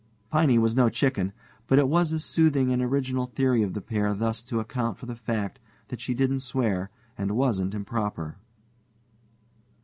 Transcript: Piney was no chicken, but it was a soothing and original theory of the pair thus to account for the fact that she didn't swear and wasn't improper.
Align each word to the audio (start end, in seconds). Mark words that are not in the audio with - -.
Piney 0.31 0.57
was 0.57 0.75
no 0.75 0.89
chicken, 0.89 1.31
but 1.67 1.77
it 1.77 1.87
was 1.87 2.11
a 2.11 2.19
soothing 2.19 2.71
and 2.71 2.81
original 2.81 3.27
theory 3.27 3.61
of 3.61 3.75
the 3.75 3.81
pair 3.81 4.15
thus 4.15 4.41
to 4.45 4.59
account 4.59 4.97
for 4.97 5.05
the 5.05 5.15
fact 5.15 5.59
that 5.89 6.01
she 6.01 6.15
didn't 6.15 6.39
swear 6.39 6.89
and 7.19 7.37
wasn't 7.37 7.75
improper. 7.75 8.37